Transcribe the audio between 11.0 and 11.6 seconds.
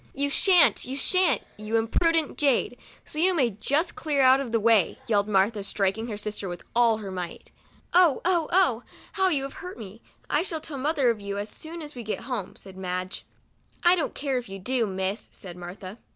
of you as